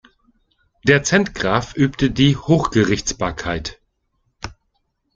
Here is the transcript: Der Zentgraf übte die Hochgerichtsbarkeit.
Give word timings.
Der 0.83 1.03
Zentgraf 1.03 1.75
übte 1.77 2.09
die 2.09 2.35
Hochgerichtsbarkeit. 2.35 3.79